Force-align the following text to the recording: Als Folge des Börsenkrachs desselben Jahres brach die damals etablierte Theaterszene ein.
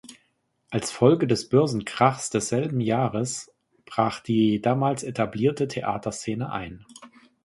Als 0.71 0.91
Folge 0.91 1.27
des 1.27 1.47
Börsenkrachs 1.47 2.31
desselben 2.31 2.79
Jahres 2.81 3.51
brach 3.85 4.19
die 4.21 4.59
damals 4.59 5.03
etablierte 5.03 5.67
Theaterszene 5.67 6.51
ein. 6.51 6.87